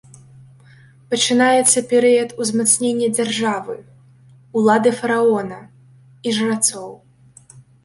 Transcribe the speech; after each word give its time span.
Пачынаецца 1.13 1.79
перыяд 1.91 2.29
узмацнення 2.45 3.07
дзяржавы, 3.19 3.77
улады 4.63 4.89
фараона 5.03 5.61
і 6.27 6.37
жрацоў. 6.41 6.89